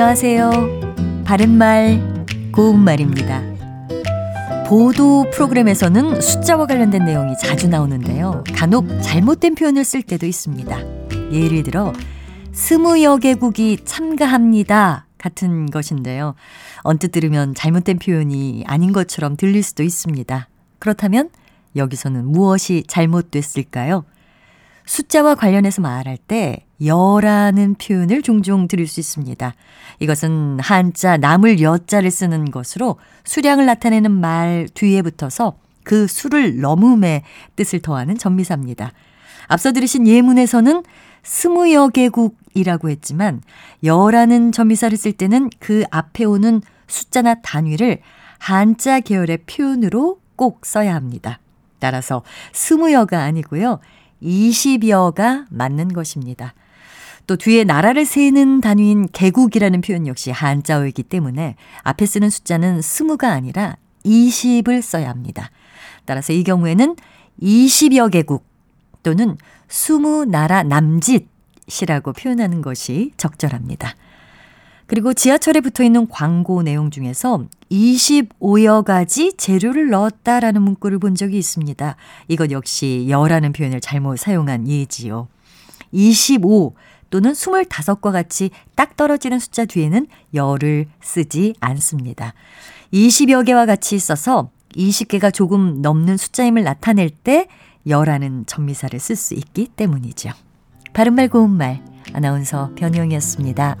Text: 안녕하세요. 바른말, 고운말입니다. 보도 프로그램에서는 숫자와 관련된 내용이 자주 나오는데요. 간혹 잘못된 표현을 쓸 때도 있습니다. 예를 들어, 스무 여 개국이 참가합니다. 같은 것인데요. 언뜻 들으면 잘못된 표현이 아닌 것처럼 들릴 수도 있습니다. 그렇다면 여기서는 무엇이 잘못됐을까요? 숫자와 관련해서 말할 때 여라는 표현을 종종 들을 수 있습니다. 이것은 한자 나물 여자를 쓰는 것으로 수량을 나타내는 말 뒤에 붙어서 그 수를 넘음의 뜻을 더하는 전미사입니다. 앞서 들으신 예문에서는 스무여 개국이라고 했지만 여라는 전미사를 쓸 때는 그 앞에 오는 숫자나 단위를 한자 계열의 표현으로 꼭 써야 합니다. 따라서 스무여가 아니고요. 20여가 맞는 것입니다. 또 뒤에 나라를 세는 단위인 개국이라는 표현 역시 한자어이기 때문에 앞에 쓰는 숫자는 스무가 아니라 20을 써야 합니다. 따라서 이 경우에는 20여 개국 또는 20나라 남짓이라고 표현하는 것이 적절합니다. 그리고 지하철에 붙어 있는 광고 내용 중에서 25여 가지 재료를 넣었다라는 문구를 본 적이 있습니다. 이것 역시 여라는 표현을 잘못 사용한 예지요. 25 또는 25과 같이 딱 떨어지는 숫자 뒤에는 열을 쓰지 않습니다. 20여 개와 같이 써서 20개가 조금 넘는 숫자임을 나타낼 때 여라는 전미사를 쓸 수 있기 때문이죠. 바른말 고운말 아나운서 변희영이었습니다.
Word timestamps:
안녕하세요. 0.00 1.24
바른말, 1.24 2.24
고운말입니다. 2.52 3.42
보도 4.68 5.28
프로그램에서는 5.32 6.20
숫자와 6.20 6.66
관련된 6.66 7.04
내용이 7.04 7.36
자주 7.36 7.66
나오는데요. 7.66 8.44
간혹 8.54 8.86
잘못된 9.02 9.56
표현을 9.56 9.82
쓸 9.82 10.02
때도 10.02 10.24
있습니다. 10.24 10.78
예를 11.32 11.64
들어, 11.64 11.92
스무 12.52 13.02
여 13.02 13.16
개국이 13.16 13.78
참가합니다. 13.84 15.08
같은 15.18 15.66
것인데요. 15.66 16.36
언뜻 16.82 17.10
들으면 17.10 17.52
잘못된 17.56 17.98
표현이 17.98 18.62
아닌 18.68 18.92
것처럼 18.92 19.36
들릴 19.36 19.64
수도 19.64 19.82
있습니다. 19.82 20.48
그렇다면 20.78 21.28
여기서는 21.74 22.24
무엇이 22.24 22.84
잘못됐을까요? 22.86 24.04
숫자와 24.86 25.34
관련해서 25.34 25.82
말할 25.82 26.18
때 26.18 26.67
여라는 26.84 27.74
표현을 27.74 28.22
종종 28.22 28.68
들을 28.68 28.86
수 28.86 29.00
있습니다. 29.00 29.54
이것은 30.00 30.58
한자 30.60 31.16
나물 31.16 31.60
여자를 31.60 32.10
쓰는 32.10 32.50
것으로 32.50 32.98
수량을 33.24 33.66
나타내는 33.66 34.10
말 34.10 34.68
뒤에 34.74 35.02
붙어서 35.02 35.56
그 35.82 36.06
수를 36.06 36.60
넘음의 36.60 37.22
뜻을 37.56 37.80
더하는 37.80 38.16
전미사입니다. 38.16 38.92
앞서 39.48 39.72
들으신 39.72 40.06
예문에서는 40.06 40.82
스무여 41.22 41.88
개국이라고 41.88 42.90
했지만 42.90 43.42
여라는 43.82 44.52
전미사를 44.52 44.96
쓸 44.96 45.12
때는 45.12 45.50
그 45.58 45.84
앞에 45.90 46.24
오는 46.24 46.60
숫자나 46.86 47.36
단위를 47.42 47.98
한자 48.38 49.00
계열의 49.00 49.38
표현으로 49.46 50.20
꼭 50.36 50.64
써야 50.64 50.94
합니다. 50.94 51.40
따라서 51.80 52.22
스무여가 52.52 53.22
아니고요. 53.22 53.80
20여가 54.22 55.46
맞는 55.50 55.92
것입니다. 55.92 56.54
또 57.28 57.36
뒤에 57.36 57.62
나라를 57.64 58.06
세는 58.06 58.62
단위인 58.62 59.06
개국이라는 59.12 59.82
표현 59.82 60.06
역시 60.06 60.30
한자어이기 60.30 61.02
때문에 61.02 61.56
앞에 61.82 62.06
쓰는 62.06 62.30
숫자는 62.30 62.80
스무가 62.80 63.32
아니라 63.32 63.76
20을 64.06 64.80
써야 64.80 65.10
합니다. 65.10 65.50
따라서 66.06 66.32
이 66.32 66.42
경우에는 66.42 66.96
20여 67.42 68.10
개국 68.10 68.46
또는 69.02 69.36
20나라 69.68 70.66
남짓이라고 70.66 72.14
표현하는 72.14 72.62
것이 72.62 73.12
적절합니다. 73.18 73.94
그리고 74.86 75.12
지하철에 75.12 75.60
붙어 75.60 75.84
있는 75.84 76.08
광고 76.08 76.62
내용 76.62 76.90
중에서 76.90 77.44
25여 77.70 78.84
가지 78.84 79.34
재료를 79.36 79.90
넣었다라는 79.90 80.62
문구를 80.62 80.98
본 80.98 81.14
적이 81.14 81.36
있습니다. 81.36 81.94
이것 82.28 82.50
역시 82.52 83.04
여라는 83.10 83.52
표현을 83.52 83.82
잘못 83.82 84.18
사용한 84.18 84.66
예지요. 84.66 85.28
25 85.92 86.74
또는 87.10 87.32
25과 87.32 88.12
같이 88.12 88.50
딱 88.74 88.96
떨어지는 88.96 89.38
숫자 89.38 89.64
뒤에는 89.64 90.06
열을 90.34 90.86
쓰지 91.00 91.54
않습니다. 91.60 92.34
20여 92.92 93.46
개와 93.46 93.66
같이 93.66 93.98
써서 93.98 94.50
20개가 94.74 95.32
조금 95.32 95.80
넘는 95.82 96.16
숫자임을 96.16 96.62
나타낼 96.62 97.10
때 97.10 97.48
여라는 97.86 98.46
전미사를 98.46 98.98
쓸 98.98 99.16
수 99.16 99.34
있기 99.34 99.68
때문이죠. 99.68 100.30
바른말 100.92 101.28
고운말 101.28 101.82
아나운서 102.12 102.70
변희영이었습니다. 102.76 103.76